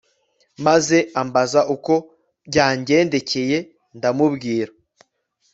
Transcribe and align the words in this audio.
maze 0.65 0.97
ambaza 1.21 1.59
uko 1.75 1.93
byangendekeye 2.47 3.57
ndamubwira 3.97 4.71